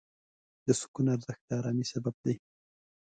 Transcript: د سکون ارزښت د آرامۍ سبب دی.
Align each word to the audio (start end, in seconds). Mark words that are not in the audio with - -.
د 0.65 0.67
سکون 0.79 1.05
ارزښت 1.15 1.43
د 1.47 1.49
آرامۍ 1.59 1.85
سبب 1.93 2.15
دی. 2.23 2.35